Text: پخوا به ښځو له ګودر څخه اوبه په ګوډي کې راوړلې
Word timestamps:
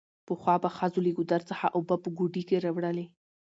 پخوا 0.27 0.55
به 0.63 0.69
ښځو 0.77 0.99
له 1.05 1.11
ګودر 1.17 1.41
څخه 1.49 1.65
اوبه 1.77 1.95
په 2.03 2.09
ګوډي 2.17 2.43
کې 2.49 2.61
راوړلې 2.65 3.05